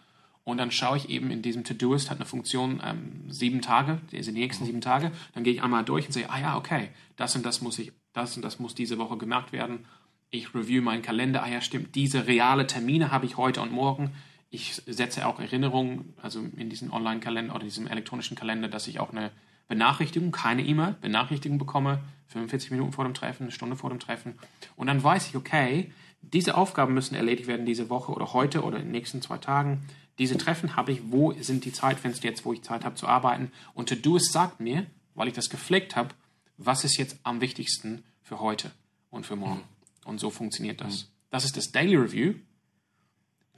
[0.45, 4.33] und dann schaue ich eben in diesem To-Doist, hat eine Funktion ähm, sieben Tage, also
[4.33, 5.13] die nächsten sieben Tage.
[5.35, 7.93] Dann gehe ich einmal durch und sehe, ah ja, okay, das und das muss ich,
[8.13, 9.87] das und das muss diese Woche gemerkt werden.
[10.31, 14.13] Ich review meinen Kalender, ah ja, stimmt, diese reale Termine habe ich heute und morgen.
[14.51, 19.11] Ich setze auch Erinnerungen, also in diesem Online-Kalender oder diesem elektronischen Kalender, dass ich auch
[19.11, 19.31] eine
[19.69, 24.39] Benachrichtigung, keine E-Mail, Benachrichtigung bekomme, 45 Minuten vor dem Treffen, eine Stunde vor dem Treffen.
[24.77, 28.79] Und dann weiß ich, okay, diese Aufgaben müssen erledigt werden diese Woche oder heute oder
[28.79, 29.87] in den nächsten zwei Tagen
[30.21, 33.51] diese Treffen habe ich, wo sind die Zeitfenster jetzt, wo ich Zeit habe zu arbeiten.
[33.73, 34.85] Und To-Doist sagt mir,
[35.15, 36.11] weil ich das gepflegt habe,
[36.59, 38.71] was ist jetzt am wichtigsten für heute
[39.09, 39.61] und für morgen.
[39.61, 40.09] Mhm.
[40.09, 41.09] Und so funktioniert das.
[41.31, 42.35] Das ist das Daily Review.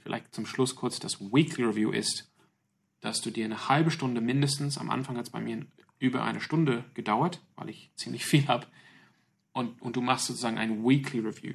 [0.03, 2.29] Vielleicht zum Schluss kurz das Weekly Review ist,
[2.99, 5.65] dass du dir eine halbe Stunde mindestens, am Anfang hat es bei mir
[5.99, 8.67] über eine Stunde gedauert, weil ich ziemlich viel habe,
[9.53, 11.53] und, und du machst sozusagen ein Weekly Review.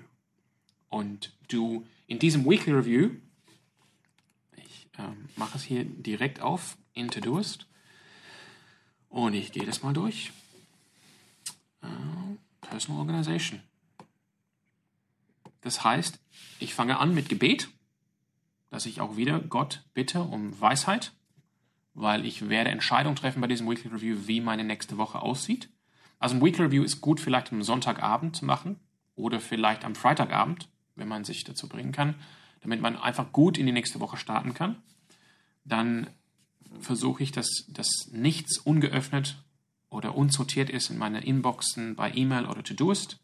[0.88, 3.10] Und du in diesem Weekly Review
[4.98, 7.66] ähm, mache es hier direkt auf in Todoist
[9.08, 10.32] und ich gehe das mal durch.
[11.82, 11.86] Äh,
[12.60, 13.62] Personal Organization.
[15.60, 16.18] Das heißt,
[16.60, 17.68] ich fange an mit Gebet,
[18.78, 21.12] dass ich auch wieder Gott bitte um Weisheit,
[21.94, 25.68] weil ich werde Entscheidungen treffen bei diesem Weekly Review, wie meine nächste Woche aussieht.
[26.18, 28.78] Also ein Weekly Review ist gut vielleicht am Sonntagabend zu machen
[29.16, 32.14] oder vielleicht am Freitagabend, wenn man sich dazu bringen kann
[32.60, 34.76] damit man einfach gut in die nächste Woche starten kann.
[35.64, 36.08] Dann
[36.80, 39.42] versuche ich, dass, dass nichts ungeöffnet
[39.90, 43.18] oder unsortiert ist in meinen Inboxen bei E-Mail oder To-Doist.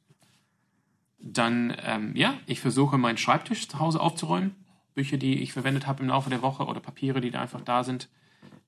[1.18, 4.54] dann, ähm, ja, ich versuche meinen Schreibtisch zu Hause aufzuräumen.
[4.94, 7.84] Bücher, die ich verwendet habe im Laufe der Woche oder Papiere, die da einfach da
[7.84, 8.08] sind,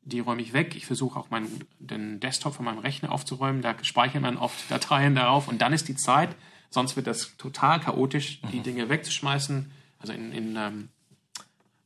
[0.03, 0.77] die räume ich weg.
[0.77, 3.63] Ich versuche auch meinen, den Desktop von meinem Rechner aufzuräumen.
[3.63, 6.35] Da speichern dann oft Dateien darauf und dann ist die Zeit,
[6.71, 9.71] sonst wird das total chaotisch, die Dinge wegzuschmeißen.
[9.99, 10.89] Also in, in ähm,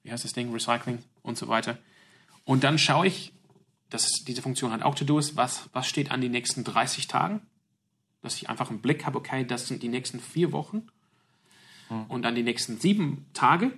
[0.03, 1.79] wie heißt das Ding, Recycling und so weiter.
[2.44, 3.33] Und dann schaue ich,
[3.88, 7.40] dass diese Funktion hat auch To-Dos, was, was steht an die nächsten 30 Tagen,
[8.22, 10.87] dass ich einfach einen Blick habe, okay, das sind die nächsten vier Wochen
[12.09, 13.72] und dann die nächsten sieben Tage.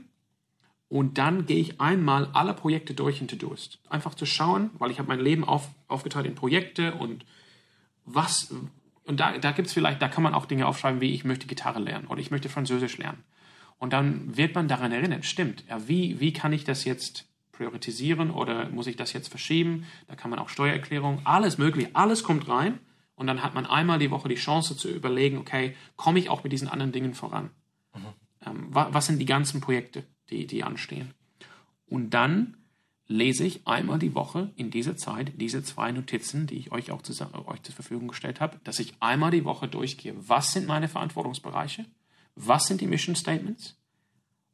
[0.92, 3.78] Und dann gehe ich einmal alle Projekte durch in To-Dos.
[3.88, 7.24] Einfach zu schauen, weil ich habe mein Leben auf, aufgeteilt in Projekte und
[8.04, 8.54] was,
[9.04, 11.46] und da, da gibt es vielleicht, da kann man auch Dinge aufschreiben, wie ich möchte
[11.46, 13.24] Gitarre lernen oder ich möchte Französisch lernen.
[13.78, 18.30] Und dann wird man daran erinnert, stimmt, ja, wie, wie kann ich das jetzt priorisieren
[18.30, 19.86] oder muss ich das jetzt verschieben?
[20.08, 22.80] Da kann man auch Steuererklärung, alles mögliche, alles kommt rein
[23.14, 26.44] und dann hat man einmal die Woche die Chance zu überlegen, okay, komme ich auch
[26.44, 27.48] mit diesen anderen Dingen voran?
[28.44, 31.14] Ähm, wa, was sind die ganzen Projekte, die, die anstehen?
[31.86, 32.56] Und dann
[33.06, 37.02] lese ich einmal die Woche in dieser Zeit diese zwei Notizen, die ich euch auch
[37.02, 37.12] zu,
[37.46, 40.14] euch zur Verfügung gestellt habe, dass ich einmal die Woche durchgehe.
[40.16, 41.84] Was sind meine Verantwortungsbereiche?
[42.34, 43.76] Was sind die Mission Statements?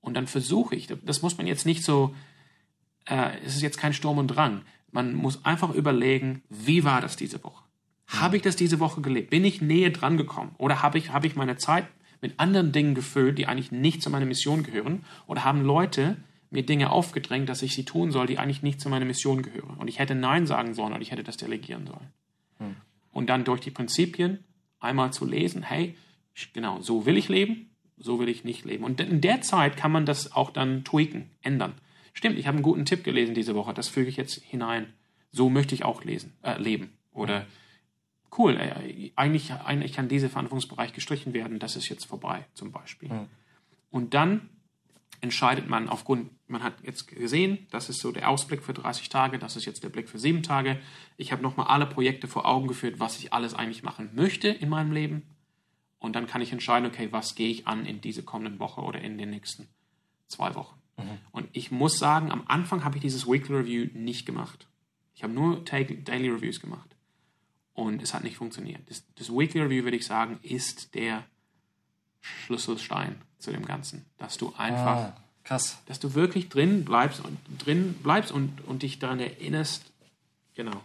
[0.01, 2.15] Und dann versuche ich, das muss man jetzt nicht so,
[3.07, 4.63] äh, es ist jetzt kein Sturm und Drang.
[4.91, 7.65] Man muss einfach überlegen, wie war das diese Woche?
[8.07, 9.31] Habe ich das diese Woche gelebt?
[9.31, 10.55] Bin ich näher dran gekommen?
[10.59, 11.87] Oder habe ich, habe ich meine Zeit
[12.21, 15.05] mit anderen Dingen gefüllt, die eigentlich nicht zu meiner Mission gehören?
[15.27, 16.17] Oder haben Leute
[16.51, 19.77] mir Dinge aufgedrängt, dass ich sie tun soll, die eigentlich nicht zu meiner Mission gehören?
[19.79, 22.13] Und ich hätte Nein sagen sollen oder ich hätte das delegieren sollen.
[22.59, 22.77] Hm.
[23.13, 24.45] Und dann durch die Prinzipien
[24.81, 25.97] einmal zu lesen, hey,
[26.53, 28.85] genau, so will ich leben, so will ich nicht leben.
[28.85, 31.75] Und in der Zeit kann man das auch dann tweaken, ändern.
[32.13, 34.93] Stimmt, ich habe einen guten Tipp gelesen diese Woche, das füge ich jetzt hinein.
[35.31, 36.97] So möchte ich auch lesen, äh, leben.
[37.13, 37.47] Oder
[38.37, 43.09] cool, äh, eigentlich, eigentlich kann dieser Verantwortungsbereich gestrichen werden, das ist jetzt vorbei, zum Beispiel.
[43.09, 43.27] Mhm.
[43.91, 44.49] Und dann
[45.21, 49.39] entscheidet man aufgrund, man hat jetzt gesehen, das ist so der Ausblick für 30 Tage,
[49.39, 50.79] das ist jetzt der Blick für sieben Tage.
[51.17, 54.69] Ich habe nochmal alle Projekte vor Augen geführt, was ich alles eigentlich machen möchte in
[54.69, 55.23] meinem Leben.
[55.99, 59.01] Und dann kann ich entscheiden, okay, was gehe ich an in diese kommenden Woche oder
[59.01, 59.67] in den nächsten
[60.29, 60.79] zwei Wochen.
[61.33, 64.67] Und ich muss sagen, am Anfang habe ich dieses Weekly Review nicht gemacht.
[65.15, 66.95] Ich habe nur Daily Reviews gemacht.
[67.79, 68.81] Und es hat nicht funktioniert.
[68.89, 71.25] Das, das Weekly Review, würde ich sagen, ist der
[72.21, 74.05] Schlüsselstein zu dem Ganzen.
[74.19, 75.79] Dass du einfach, Ah, krass.
[75.87, 79.85] dass du wirklich drin bleibst und drin bleibst und, und dich daran erinnerst,
[80.57, 80.83] genau,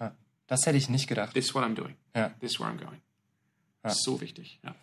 [0.00, 0.14] Ja.
[0.46, 1.34] Das hätte ich nicht gedacht.
[1.34, 1.94] this is what I'm doing.
[2.16, 2.30] Ja.
[2.40, 3.00] This is where I'm going.
[3.88, 4.74] So wichtig, ja.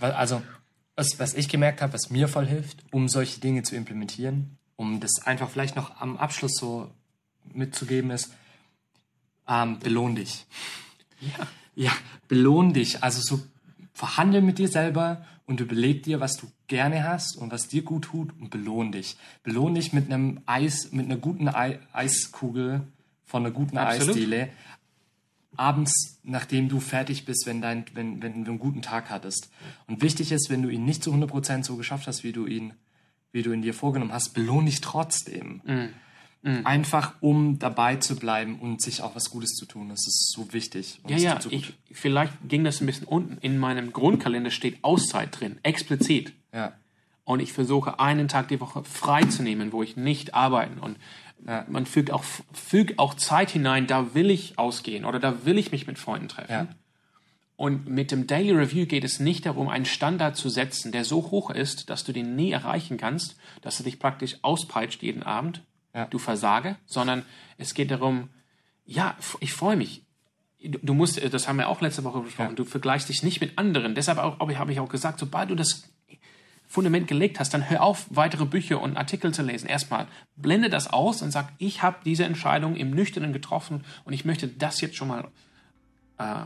[0.00, 0.42] Also,
[0.96, 4.98] was, was ich gemerkt habe, was mir voll hilft, um solche Dinge zu implementieren, um
[4.98, 6.90] das einfach vielleicht noch am Abschluss so
[7.52, 8.32] mitzugeben, ist,
[9.48, 10.46] ähm, belohn dich.
[11.20, 11.46] Ja.
[11.74, 11.92] Ja,
[12.28, 13.02] belohn dich.
[13.02, 13.42] Also so
[13.94, 18.04] verhandel mit dir selber und überleg dir, was du gerne hast und was dir gut
[18.04, 19.16] tut und belohn dich.
[19.42, 22.82] Belohn dich mit einem Eis, mit einer guten Ei Eiskugel
[23.24, 24.16] von einer guten Absolut.
[24.16, 24.48] Eisdiele.
[25.56, 29.50] Abends, nachdem du fertig bist, wenn, dein, wenn, wenn du einen guten Tag hattest.
[29.86, 32.72] Und wichtig ist, wenn du ihn nicht zu 100% so geschafft hast, wie du ihn,
[33.32, 35.60] wie du ihn dir vorgenommen hast, belohn dich trotzdem.
[36.44, 39.90] Einfach, um dabei zu bleiben und sich auch was Gutes zu tun.
[39.90, 41.00] Das ist so wichtig.
[41.06, 43.38] Ja, ja, so ich, vielleicht ging das ein bisschen unten.
[43.42, 46.32] In meinem Grundkalender steht Auszeit drin, explizit.
[46.52, 46.72] Ja.
[47.24, 50.80] Und ich versuche einen Tag die Woche frei zu nehmen, wo ich nicht arbeiten.
[50.80, 50.96] Und
[51.68, 55.70] man fügt auch, fügt auch Zeit hinein, da will ich ausgehen oder da will ich
[55.70, 56.52] mich mit Freunden treffen.
[56.52, 56.68] Ja.
[57.56, 61.30] Und mit dem Daily Review geht es nicht darum, einen Standard zu setzen, der so
[61.30, 65.62] hoch ist, dass du den nie erreichen kannst, dass du dich praktisch auspeitscht jeden Abend,
[65.94, 66.06] Ja.
[66.06, 67.24] du versage, sondern
[67.58, 68.30] es geht darum,
[68.84, 70.04] ja, ich freue mich.
[70.62, 73.40] Du du musst, äh, das haben wir auch letzte Woche besprochen, du vergleichst dich nicht
[73.40, 73.94] mit anderen.
[73.94, 75.92] Deshalb habe ich auch gesagt, sobald du das
[76.66, 79.66] Fundament gelegt hast, dann hör auf, weitere Bücher und Artikel zu lesen.
[79.68, 84.24] Erstmal blende das aus und sag, ich habe diese Entscheidung im Nüchternen getroffen und ich
[84.24, 85.30] möchte das jetzt schon mal
[86.16, 86.44] äh,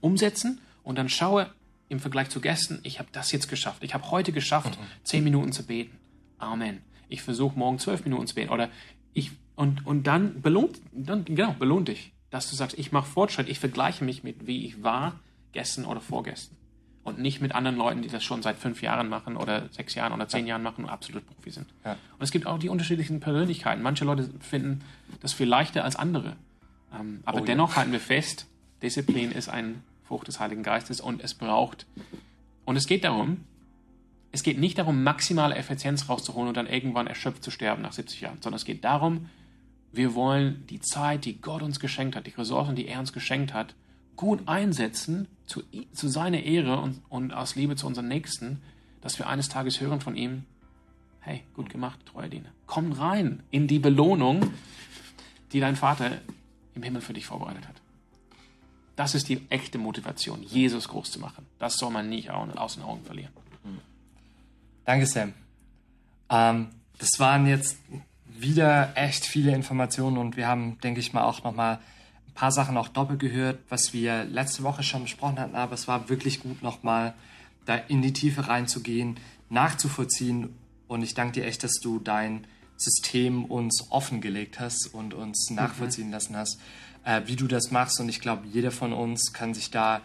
[0.00, 1.52] umsetzen und dann schaue
[1.88, 3.82] im Vergleich zu gestern, ich habe das jetzt geschafft.
[3.82, 5.98] Ich habe heute geschafft, zehn Minuten zu beten.
[6.38, 6.82] Amen.
[7.08, 8.50] Ich versuche morgen zwölf Minuten zu beten.
[8.50, 8.68] Oder
[9.12, 13.48] ich und, und dann belohnt, dann, genau, belohnt dich, dass du sagst, ich mache Fortschritt,
[13.48, 15.18] ich vergleiche mich mit wie ich war
[15.52, 16.56] gestern oder vorgestern.
[17.02, 20.12] Und nicht mit anderen Leuten, die das schon seit fünf Jahren machen oder sechs Jahren
[20.12, 21.66] oder zehn Jahren machen und absolut Profi sind.
[21.84, 21.92] Ja.
[21.92, 23.82] Und es gibt auch die unterschiedlichen Persönlichkeiten.
[23.82, 24.82] Manche Leute finden
[25.20, 26.36] das viel leichter als andere.
[26.94, 27.46] Ähm, aber Oh ja.
[27.46, 28.46] dennoch halten wir fest,
[28.82, 31.86] Disziplin ist ein Frucht des Heiligen Geistes und es braucht.
[32.64, 33.44] Und es geht darum,
[34.30, 38.20] es geht nicht darum, maximale Effizienz rauszuholen und dann irgendwann erschöpft zu sterben nach 70
[38.20, 39.30] Jahren, sondern es geht darum,
[39.92, 43.54] wir wollen die Zeit, die Gott uns geschenkt hat, die Ressourcen, die er uns geschenkt
[43.54, 43.74] hat,
[44.16, 45.62] gut einsetzen, zu,
[45.92, 48.60] zu seiner Ehre und, und aus Liebe zu unseren Nächsten,
[49.00, 50.44] dass wir eines Tages hören von ihm,
[51.20, 52.50] hey, gut gemacht, treuer Diener.
[52.66, 54.52] Komm rein in die Belohnung,
[55.52, 56.18] die dein Vater
[56.74, 57.76] im Himmel für dich vorbereitet hat.
[58.96, 61.46] Das ist die echte Motivation, Jesus groß zu machen.
[61.58, 63.32] Das soll man nicht aus den Augen verlieren.
[64.88, 65.34] Danke, Sam.
[66.30, 67.76] Ähm, das waren jetzt
[68.24, 71.74] wieder echt viele Informationen und wir haben, denke ich mal, auch nochmal
[72.26, 75.88] ein paar Sachen auch doppelt gehört, was wir letzte Woche schon besprochen hatten, aber es
[75.88, 77.12] war wirklich gut, nochmal
[77.66, 79.20] da in die Tiefe reinzugehen,
[79.50, 82.46] nachzuvollziehen und ich danke dir echt, dass du dein
[82.78, 85.56] System uns offengelegt hast und uns mhm.
[85.56, 86.12] nachvollziehen mhm.
[86.12, 86.62] lassen hast,
[87.04, 90.00] äh, wie du das machst und ich glaube, jeder von uns kann sich da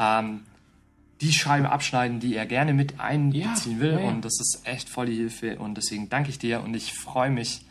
[0.00, 0.42] ähm,
[1.20, 4.00] die Scheibe abschneiden, die er gerne mit einbeziehen ja, will.
[4.00, 4.08] Ja.
[4.08, 5.58] Und das ist echt voll die Hilfe.
[5.58, 7.64] Und deswegen danke ich dir und ich freue mich,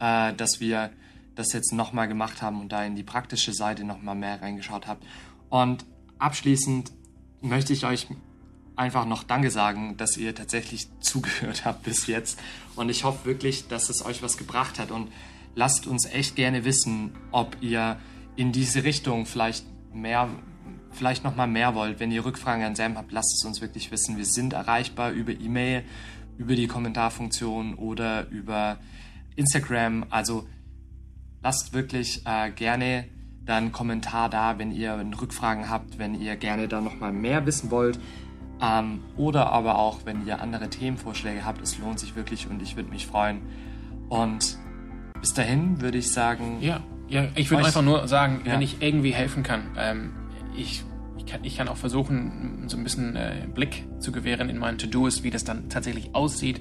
[0.00, 0.90] äh, dass wir
[1.34, 5.04] das jetzt nochmal gemacht haben und da in die praktische Seite nochmal mehr reingeschaut habt.
[5.48, 5.84] Und
[6.18, 6.92] abschließend
[7.40, 8.06] möchte ich euch
[8.76, 12.38] einfach noch Danke sagen, dass ihr tatsächlich zugehört habt bis jetzt.
[12.76, 14.90] Und ich hoffe wirklich, dass es euch was gebracht hat.
[14.90, 15.10] Und
[15.54, 17.98] lasst uns echt gerne wissen, ob ihr
[18.36, 20.28] in diese Richtung vielleicht mehr
[20.94, 23.90] vielleicht noch mal mehr wollt, wenn ihr Rückfragen an Sam habt, lasst es uns wirklich
[23.90, 24.16] wissen.
[24.16, 25.84] Wir sind erreichbar über E-Mail,
[26.38, 28.78] über die Kommentarfunktion oder über
[29.36, 30.06] Instagram.
[30.10, 30.46] Also
[31.42, 33.08] lasst wirklich äh, gerne
[33.44, 37.70] dann Kommentar da, wenn ihr Rückfragen habt, wenn ihr gerne da noch mal mehr wissen
[37.70, 37.98] wollt.
[38.62, 41.60] Ähm, oder aber auch, wenn ihr andere Themenvorschläge habt.
[41.60, 43.42] Es lohnt sich wirklich und ich würde mich freuen.
[44.08, 44.58] Und
[45.20, 46.58] bis dahin würde ich sagen.
[46.60, 48.52] Ja, ja ich würde einfach nur sagen, ja.
[48.52, 49.62] wenn ich irgendwie helfen kann.
[49.76, 50.12] Ähm,
[50.56, 50.84] ich,
[51.16, 54.78] ich, kann, ich kann auch versuchen, so ein bisschen äh, Blick zu gewähren in meinen
[54.78, 56.60] To-Dos, wie das dann tatsächlich aussieht.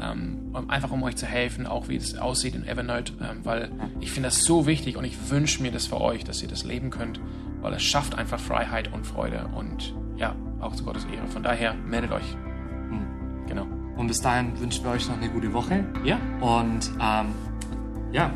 [0.00, 3.70] Ähm, einfach um euch zu helfen, auch wie es aussieht in Evernote, ähm, weil
[4.00, 6.64] ich finde das so wichtig und ich wünsche mir das für euch, dass ihr das
[6.64, 7.20] leben könnt,
[7.60, 11.28] weil es schafft einfach Freiheit und Freude und ja, auch zu Gottes Ehre.
[11.28, 12.36] Von daher meldet euch.
[12.90, 13.46] Hm.
[13.46, 13.66] Genau.
[13.96, 15.84] Und bis dahin wünschen wir euch noch eine gute Woche.
[16.04, 16.18] Ja.
[16.40, 17.26] Und ähm,
[18.12, 18.32] ja,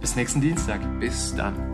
[0.00, 0.80] bis nächsten Dienstag.
[1.00, 1.71] Bis dann.